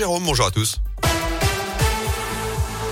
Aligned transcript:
Jérôme, 0.00 0.22
bonjour 0.26 0.46
à 0.46 0.52
tous. 0.52 0.76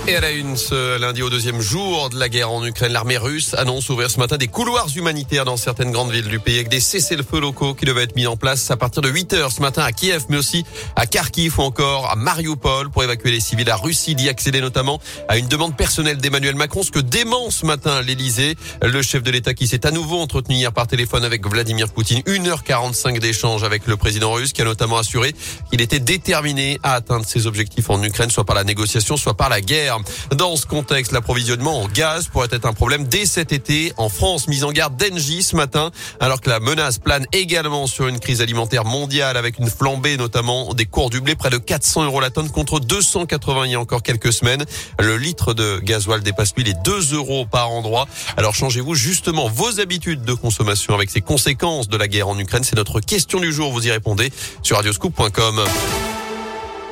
Et 0.09 0.15
à 0.15 0.21
la 0.21 0.31
une, 0.31 0.55
ce 0.55 0.97
lundi 0.97 1.21
au 1.21 1.29
deuxième 1.29 1.59
jour 1.59 2.09
de 2.09 2.17
la 2.17 2.29
guerre 2.29 2.49
en 2.49 2.65
Ukraine, 2.65 2.93
l'armée 2.93 3.17
russe 3.17 3.53
annonce 3.55 3.89
ouvrir 3.89 4.09
ce 4.09 4.19
matin 4.19 4.37
des 4.37 4.47
couloirs 4.47 4.87
humanitaires 4.95 5.43
dans 5.43 5.57
certaines 5.57 5.91
grandes 5.91 6.13
villes 6.13 6.29
du 6.29 6.39
pays 6.39 6.55
avec 6.55 6.69
des 6.69 6.79
cessez-le-feu 6.79 7.41
locaux 7.41 7.73
qui 7.73 7.83
devaient 7.83 8.03
être 8.03 8.15
mis 8.15 8.25
en 8.25 8.37
place 8.37 8.71
à 8.71 8.77
partir 8.77 9.01
de 9.01 9.09
8 9.09 9.33
heures 9.33 9.51
ce 9.51 9.61
matin 9.61 9.83
à 9.83 9.91
Kiev, 9.91 10.23
mais 10.29 10.37
aussi 10.37 10.63
à 10.95 11.07
Kharkiv 11.07 11.59
ou 11.59 11.63
encore 11.63 12.09
à 12.09 12.15
Mariupol 12.15 12.89
pour 12.89 13.03
évacuer 13.03 13.31
les 13.31 13.41
civils. 13.41 13.67
La 13.67 13.75
Russie 13.75 14.15
d'y 14.15 14.29
accéder 14.29 14.61
notamment 14.61 15.01
à 15.27 15.37
une 15.37 15.49
demande 15.49 15.75
personnelle 15.75 16.19
d'Emmanuel 16.19 16.55
Macron, 16.55 16.83
ce 16.83 16.91
que 16.91 16.99
dément 16.99 17.51
ce 17.51 17.65
matin 17.65 18.01
l'Elysée. 18.01 18.55
Le 18.81 19.01
chef 19.01 19.23
de 19.23 19.31
l'État 19.31 19.53
qui 19.53 19.67
s'est 19.67 19.85
à 19.85 19.91
nouveau 19.91 20.19
entretenu 20.21 20.55
hier 20.55 20.71
par 20.71 20.87
téléphone 20.87 21.25
avec 21.25 21.45
Vladimir 21.45 21.89
Poutine. 21.89 22.21
1h45 22.21 23.19
d'échange 23.19 23.65
avec 23.65 23.87
le 23.87 23.97
président 23.97 24.31
russe 24.31 24.53
qui 24.53 24.61
a 24.61 24.65
notamment 24.65 24.99
assuré 24.99 25.35
qu'il 25.69 25.81
était 25.81 25.99
déterminé 25.99 26.79
à 26.81 26.93
atteindre 26.93 27.25
ses 27.25 27.45
objectifs 27.45 27.89
en 27.89 28.01
Ukraine, 28.01 28.29
soit 28.29 28.45
par 28.45 28.55
la 28.55 28.63
négociation, 28.63 29.17
soit 29.17 29.35
par 29.35 29.49
la 29.49 29.59
guerre. 29.59 29.96
Dans 30.31 30.55
ce 30.55 30.65
contexte, 30.65 31.11
l'approvisionnement 31.11 31.81
en 31.81 31.87
gaz 31.87 32.27
pourrait 32.27 32.47
être 32.51 32.65
un 32.65 32.73
problème 32.73 33.07
dès 33.07 33.25
cet 33.25 33.51
été 33.51 33.93
en 33.97 34.09
France. 34.09 34.47
Mise 34.47 34.63
en 34.63 34.71
garde 34.71 34.95
d'Engie 34.97 35.43
ce 35.43 35.55
matin, 35.55 35.91
alors 36.19 36.41
que 36.41 36.49
la 36.49 36.59
menace 36.59 36.99
plane 36.99 37.25
également 37.33 37.87
sur 37.87 38.07
une 38.07 38.19
crise 38.19 38.41
alimentaire 38.41 38.85
mondiale 38.85 39.37
avec 39.37 39.59
une 39.59 39.69
flambée 39.69 40.17
notamment 40.17 40.73
des 40.73 40.85
cours 40.85 41.09
du 41.09 41.21
blé, 41.21 41.35
près 41.35 41.49
de 41.49 41.57
400 41.57 42.05
euros 42.05 42.19
la 42.19 42.29
tonne 42.29 42.49
contre 42.49 42.79
280 42.79 43.65
il 43.65 43.71
y 43.71 43.75
a 43.75 43.79
encore 43.79 44.03
quelques 44.03 44.33
semaines. 44.33 44.65
Le 44.99 45.17
litre 45.17 45.53
de 45.53 45.79
gasoil 45.79 46.21
dépasse 46.21 46.53
lui 46.55 46.63
les 46.63 46.73
2 46.73 47.13
euros 47.13 47.45
par 47.45 47.71
endroit. 47.71 48.07
Alors 48.37 48.55
changez-vous 48.55 48.95
justement 48.95 49.47
vos 49.49 49.79
habitudes 49.79 50.23
de 50.23 50.33
consommation 50.33 50.93
avec 50.93 51.09
ces 51.09 51.21
conséquences 51.21 51.87
de 51.87 51.97
la 51.97 52.07
guerre 52.07 52.27
en 52.27 52.37
Ukraine. 52.37 52.63
C'est 52.63 52.75
notre 52.75 52.99
question 52.99 53.39
du 53.39 53.51
jour. 53.51 53.71
Vous 53.71 53.85
y 53.87 53.91
répondez 53.91 54.31
sur 54.63 54.77
radioscoop.com. 54.77 55.61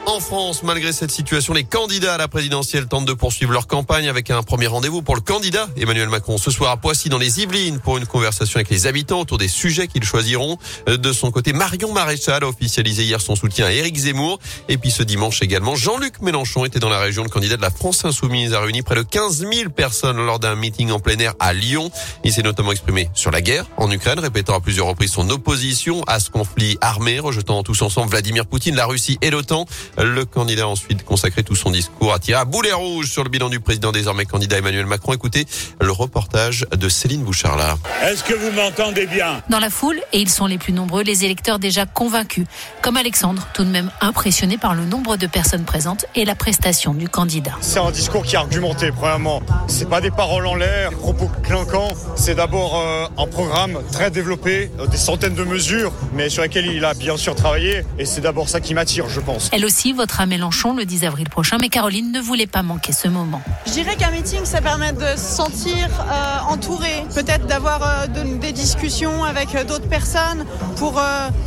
En 0.08 0.20
France, 0.20 0.62
malgré 0.62 0.94
cette 0.94 1.10
situation, 1.10 1.54
les 1.54 1.64
candidats 1.64 2.14
à 2.14 2.18
la 2.18 2.28
présidentielle 2.28 2.86
tentent 2.86 3.06
de 3.06 3.14
poursuivre 3.14 3.52
leur 3.52 3.66
campagne 3.66 4.08
avec 4.08 4.30
un 4.30 4.44
premier 4.44 4.68
rendez-vous 4.68 5.02
pour 5.02 5.16
le 5.16 5.22
candidat 5.22 5.68
Emmanuel 5.78 6.10
Macron 6.10 6.38
ce 6.38 6.52
soir 6.52 6.72
à 6.72 6.78
Poissy 6.78 7.10
dans 7.10 7.18
les 7.18 7.42
Yvelines 7.42 7.80
pour 7.80 7.98
une 7.98 8.06
conversation 8.06 8.58
avec 8.58 8.70
les 8.70 8.86
habitants 8.86 9.22
autour 9.22 9.40
des 9.40 9.48
sujets 9.48 9.88
qu'ils 9.88 10.04
choisiront. 10.04 10.60
De 10.86 11.12
son 11.12 11.32
côté, 11.32 11.54
Marion 11.54 11.92
Maréchal 11.92 12.44
a 12.44 12.48
officialisé 12.48 13.04
hier 13.04 13.20
son 13.20 13.36
soutien 13.36 13.66
à 13.66 13.72
Éric 13.72 13.98
Zemmour. 13.98 14.40
Et 14.70 14.78
puis 14.78 14.92
ce 14.92 15.02
dimanche 15.02 15.42
également, 15.42 15.76
Jean-Luc 15.76 16.22
Mélenchon 16.22 16.66
était 16.66 16.80
dans 16.80 16.90
la 16.90 17.00
région. 17.00 17.24
Le 17.24 17.30
candidat 17.30 17.58
de 17.58 17.64
la 17.64 17.72
France 17.72 18.06
Insoumise 18.06 18.54
a 18.54 18.62
réuni 18.62 18.84
près 18.84 18.96
de 18.96 19.02
15 19.02 19.40
000 19.52 19.72
personnes 19.72 20.24
lors 20.24 20.38
d'un 20.38 20.56
meeting 20.56 20.92
en 20.92 21.00
plein 21.00 21.18
air 21.18 21.34
à 21.40 21.52
Lyon. 21.54 21.90
Il 22.24 22.32
s'est 22.32 22.44
notamment 22.44 22.72
exprimé 22.72 23.10
sur 23.16 23.32
la 23.32 23.42
guerre 23.42 23.66
en 23.78 23.90
Ukraine, 23.90 24.20
répétant 24.20 24.56
à 24.56 24.60
plusieurs 24.60 24.86
reprises 24.86 25.14
son 25.14 25.30
opposition 25.32 26.04
à 26.06 26.20
ce 26.20 26.30
conflit 26.30 26.78
armé, 26.80 27.20
rejetant 27.20 27.64
tous 27.64 27.82
ensemble 27.82 28.12
Vladimir 28.12 28.46
Poutine, 28.46 28.76
la 28.76 28.86
Russie 28.86 29.18
et 29.24 29.32
l'OTAN. 29.32 29.66
Le 29.98 30.26
candidat 30.26 30.64
a 30.64 30.68
ensuite 30.68 31.06
consacré 31.06 31.44
tout 31.44 31.56
son 31.56 31.72
discours 31.72 32.14
à 32.14 32.20
tirer 32.20 32.40
à 32.40 32.46
boulet 32.46 32.74
rouge 32.74 33.10
sur 33.10 33.24
le 33.24 33.30
bilan 33.30 33.50
du 33.50 33.60
président 33.60 33.92
désormais 33.92 34.26
candidat 34.26 34.58
Emmanuel 34.58 34.86
Macron. 34.86 35.14
Écoutez 35.14 35.46
le 35.80 35.92
reportage 35.92 36.66
de 36.76 36.90
Céline 36.90 37.24
Bouchard 37.24 37.78
Est-ce 38.04 38.24
que 38.24 38.34
vous 38.34 38.52
m'entendez 38.52 39.06
bien? 39.06 39.42
Dans 39.50 39.60
la 39.60 39.70
foule, 39.70 40.02
et 40.12 40.20
ils 40.20 40.30
sont 40.30 40.48
les 40.48 40.58
plus 40.58 40.74
nombreux, 40.74 41.04
les 41.04 41.24
électeurs 41.24 41.60
déjà 41.60 41.86
convaincus, 41.86 42.46
comme 42.82 42.98
Alexandre, 42.98 43.48
tout 43.54 43.64
de 43.64 43.70
même 43.70 43.90
impressionné 44.02 44.58
par 44.58 44.76
le 44.76 44.86
nombre 44.86 45.16
de 45.16 45.28
personnes 45.28 45.64
présentes 45.64 46.06
et 46.16 46.26
la 46.26 46.36
prestation 46.36 46.94
du 46.94 47.08
candidat. 47.08 47.56
C'est 47.62 47.80
un 47.80 47.92
discours 47.92 48.24
qui 48.24 48.36
est 48.36 48.40
argumenté, 48.40 48.92
premièrement. 48.92 49.42
C'est 49.68 49.90
pas 49.90 50.02
des 50.02 50.12
paroles 50.12 50.48
en 50.48 50.56
l'air, 50.56 50.92
propos 50.92 51.30
clinquants. 51.46 51.90
C'est 52.16 52.36
d'abord 52.36 52.80
euh, 52.80 53.08
un 53.18 53.28
programme 53.28 53.80
très 53.92 54.12
développé, 54.12 54.72
euh, 54.80 54.88
des 54.88 54.98
centaines 54.98 55.36
de 55.36 55.44
mesures, 55.44 55.92
mais 56.14 56.30
sur 56.30 56.44
lesquelles 56.44 56.68
il 56.68 56.84
a 56.84 56.94
bien 56.94 57.18
sûr 57.18 57.36
travaillé. 57.36 57.84
Et 58.00 58.06
c'est 58.06 58.22
d'abord 58.22 58.50
ça 58.50 58.60
qui 58.60 58.74
m'attire, 58.74 59.08
je 59.10 59.20
pense. 59.20 59.50
Elle 59.54 59.66
aussi 59.66 59.94
votera 59.94 60.26
Mélenchon 60.26 60.76
le 60.76 60.86
10 60.86 61.06
avril 61.06 61.30
prochain, 61.30 61.58
mais 61.62 61.70
Caroline 61.70 62.12
ne 62.12 62.20
voulait 62.20 62.48
pas 62.48 62.64
manquer 62.64 62.92
ce 62.92 63.08
moment. 63.08 63.42
Je 63.68 63.72
dirais 63.72 63.96
qu'un 63.96 64.12
meeting, 64.12 64.44
ça 64.44 64.62
permet 64.62 64.92
de 64.94 65.06
se 65.16 65.36
sentir 65.36 65.76
euh, 66.00 66.52
entouré, 66.54 67.06
peut-être 67.14 67.46
d'avoir 67.48 67.82
euh, 67.84 68.08
des 68.40 68.52
discussions 68.52 69.24
avec 69.24 69.56
euh, 69.56 69.64
d'autres 69.64 69.88
personnes 69.88 70.46
pour 70.78 71.02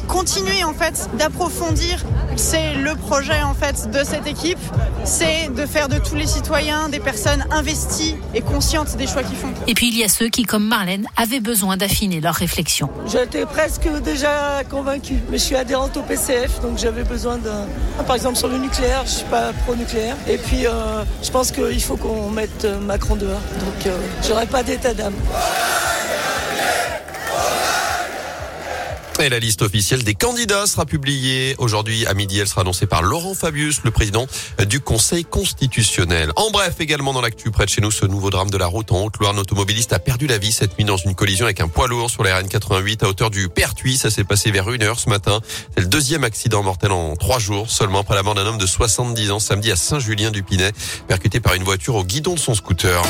continuer 0.07 0.65
en 0.65 0.75
fait 0.75 1.09
d'approfondir. 1.19 2.05
C'est 2.37 2.75
le 2.75 2.95
projet 2.95 3.43
en 3.43 3.55
fait 3.55 3.91
de 3.91 4.05
cette 4.05 4.27
équipe, 4.27 4.59
c'est 5.05 5.53
de 5.55 5.67
faire 5.67 5.89
de 5.89 5.99
tous 5.99 6.15
les 6.15 6.27
citoyens 6.27 6.89
des 6.89 7.01
personnes 7.01 7.45
investies 7.51 8.15
et 8.35 8.41
conscientes 8.41 8.97
des 8.97 9.07
choix 9.07 9.23
qu'ils 9.23 9.37
font. 9.37 9.53
Et 9.67 9.75
puis 9.75 9.88
il 9.89 9.97
y 9.97 10.05
a 10.05 10.09
ceux 10.09 10.29
qui, 10.29 10.43
comme 10.43 10.67
Marlène, 10.67 11.07
avaient 11.17 11.41
besoin 11.41 11.77
d'affiner 11.77 12.21
leur 12.21 12.35
réflexion. 12.35 12.91
J'étais 13.07 13.47
presque 13.47 13.89
déjà 14.03 14.63
convaincue, 14.69 15.19
mais 15.31 15.39
je 15.39 15.43
suis 15.45 15.57
adhérente 15.57 15.97
au 15.97 16.03
PCF, 16.03 16.61
donc 16.61 16.79
j'avais 16.79 17.05
besoin 17.05 17.39
d'un, 17.39 17.67
par 18.05 18.17
exemple 18.17 18.37
sur 18.37 18.49
le 18.49 18.59
nucléaire, 18.59 19.03
je 19.05 19.11
suis 19.11 19.27
pas 19.27 19.53
pro-nucléaire. 19.65 20.17
Et 20.29 20.37
puis, 20.37 20.67
euh, 20.67 21.03
je 21.23 21.31
pense 21.31 21.51
qu'il 21.51 21.83
faut 21.83 21.97
qu'on 21.97 22.31
mette 22.31 22.67
Macron 22.87 23.17
dehors. 23.17 23.41
Donc, 23.61 23.87
euh, 23.87 23.99
j'aurais 24.27 24.47
pas 24.47 24.63
d'état 24.63 24.93
d'âme. 24.93 25.15
Et 29.21 29.29
la 29.29 29.41
liste 29.41 29.63
officielle 29.63 30.05
des 30.05 30.15
candidats 30.15 30.67
sera 30.67 30.87
publiée 30.87 31.57
aujourd'hui 31.59 32.07
à 32.07 32.15
midi. 32.15 32.39
Elle 32.39 32.47
sera 32.47 32.61
annoncée 32.61 32.87
par 32.87 33.03
Laurent 33.03 33.35
Fabius, 33.35 33.81
le 33.83 33.91
président 33.91 34.29
du 34.69 34.79
Conseil 34.79 35.25
constitutionnel. 35.25 36.33
En 36.37 36.51
bref, 36.51 36.77
également 36.79 37.13
dans 37.13 37.21
l'actu 37.21 37.51
près 37.51 37.65
de 37.65 37.71
chez 37.71 37.81
nous, 37.81 37.91
ce 37.91 38.07
nouveau 38.07 38.31
drame 38.31 38.49
de 38.49 38.57
la 38.57 38.67
route 38.67 38.93
en 38.93 39.05
Haute-Loire. 39.05 39.35
Un 39.35 39.39
automobiliste 39.39 39.93
a 39.93 39.99
perdu 39.99 40.29
la 40.29 40.39
vie 40.39 40.53
cette 40.53 40.79
nuit 40.79 40.85
dans 40.85 40.97
une 40.97 41.17
collision 41.17 41.47
avec 41.47 41.61
un 41.61 41.67
poids 41.67 41.89
lourd 41.89 42.11
sur 42.11 42.23
la 42.23 42.41
RN88 42.41 43.05
à 43.05 43.09
hauteur 43.09 43.31
du 43.31 43.49
Pertuis. 43.49 43.97
Ça 43.97 44.09
s'est 44.09 44.23
passé 44.23 44.53
vers 44.53 44.71
une 44.71 44.85
heure 44.85 45.01
ce 45.01 45.09
matin. 45.09 45.41
C'est 45.75 45.81
le 45.81 45.89
deuxième 45.89 46.23
accident 46.23 46.63
mortel 46.63 46.93
en 46.93 47.17
trois 47.17 47.41
jours 47.41 47.69
seulement 47.69 48.01
après 48.01 48.15
la 48.15 48.23
mort 48.23 48.35
d'un 48.35 48.47
homme 48.47 48.59
de 48.59 48.67
70 48.67 49.33
ans 49.33 49.41
samedi 49.41 49.73
à 49.73 49.77
Saint-Julien-du-Pinet, 49.77 50.71
percuté 51.09 51.41
par 51.41 51.55
une 51.55 51.65
voiture 51.65 51.97
au 51.97 52.05
guidon 52.05 52.35
de 52.35 52.41
son 52.41 52.55
scooter. 52.55 53.03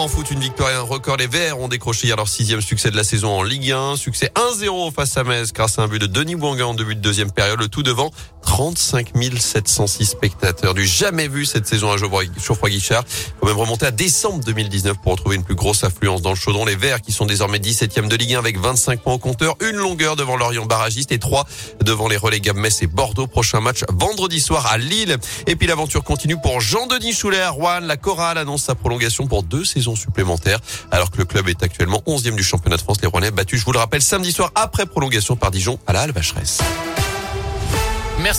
En 0.00 0.08
foot, 0.08 0.30
une 0.30 0.40
victoire 0.40 0.70
et 0.70 0.74
un 0.74 0.80
record. 0.80 1.18
Les 1.18 1.26
Verts 1.26 1.60
ont 1.60 1.68
décroché 1.68 2.06
hier 2.06 2.16
leur 2.16 2.26
sixième 2.26 2.62
succès 2.62 2.90
de 2.90 2.96
la 2.96 3.04
saison 3.04 3.32
en 3.38 3.42
Ligue 3.42 3.70
1. 3.70 3.96
Succès 3.96 4.32
1-0 4.34 4.94
face 4.94 5.14
à 5.18 5.24
Metz 5.24 5.52
grâce 5.52 5.78
à 5.78 5.82
un 5.82 5.88
but 5.88 5.98
de 5.98 6.06
Denis 6.06 6.36
Bouanga 6.36 6.66
en 6.66 6.72
début 6.72 6.94
de 6.94 7.02
deuxième 7.02 7.30
période. 7.30 7.60
Le 7.60 7.68
tout 7.68 7.82
devant 7.82 8.10
35 8.50 9.12
706 9.38 10.06
spectateurs. 10.06 10.74
Du 10.74 10.84
jamais 10.84 11.28
vu 11.28 11.46
cette 11.46 11.68
saison 11.68 11.92
à 11.92 11.96
Geoffroy-Guichard. 11.96 13.04
Faut 13.38 13.46
même 13.46 13.56
remonter 13.56 13.86
à 13.86 13.92
décembre 13.92 14.42
2019 14.44 14.96
pour 15.00 15.12
retrouver 15.12 15.36
une 15.36 15.44
plus 15.44 15.54
grosse 15.54 15.84
affluence 15.84 16.20
dans 16.20 16.30
le 16.30 16.36
chaudron. 16.36 16.64
Les 16.64 16.74
Verts 16.74 17.00
qui 17.00 17.12
sont 17.12 17.26
désormais 17.26 17.58
17e 17.58 18.08
de 18.08 18.16
Ligue 18.16 18.34
1 18.34 18.40
avec 18.40 18.58
25 18.58 19.02
points 19.02 19.14
au 19.14 19.18
compteur. 19.18 19.54
Une 19.60 19.76
longueur 19.76 20.16
devant 20.16 20.36
Lorient 20.36 20.66
barragiste 20.66 21.12
et 21.12 21.20
trois 21.20 21.46
devant 21.84 22.08
les 22.08 22.16
relégables 22.16 22.58
Metz 22.58 22.82
et 22.82 22.88
Bordeaux. 22.88 23.28
Prochain 23.28 23.60
match 23.60 23.84
vendredi 23.88 24.40
soir 24.40 24.66
à 24.66 24.78
Lille. 24.78 25.16
Et 25.46 25.54
puis 25.54 25.68
l'aventure 25.68 26.02
continue 26.02 26.36
pour 26.36 26.60
Jean-Denis 26.60 27.12
Choulet 27.12 27.40
à 27.40 27.50
Rouen. 27.50 27.78
La 27.78 27.96
chorale 27.96 28.36
annonce 28.36 28.64
sa 28.64 28.74
prolongation 28.74 29.28
pour 29.28 29.44
deux 29.44 29.64
saisons 29.64 29.94
supplémentaires 29.94 30.58
alors 30.90 31.12
que 31.12 31.18
le 31.18 31.24
club 31.24 31.48
est 31.48 31.62
actuellement 31.62 32.02
11e 32.08 32.34
du 32.34 32.42
championnat 32.42 32.78
de 32.78 32.82
France. 32.82 33.00
Les 33.00 33.06
Rouennais 33.06 33.30
battus, 33.30 33.60
je 33.60 33.64
vous 33.64 33.72
le 33.72 33.78
rappelle, 33.78 34.02
samedi 34.02 34.32
soir 34.32 34.50
après 34.56 34.86
prolongation 34.86 35.36
par 35.36 35.52
Dijon 35.52 35.78
à 35.86 35.92
la 35.92 36.00
Halle 36.00 36.12
Vacheresse. 36.12 36.58